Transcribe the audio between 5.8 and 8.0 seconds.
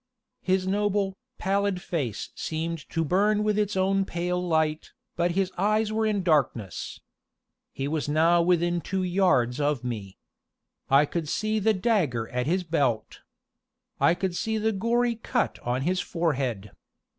were in darkness. He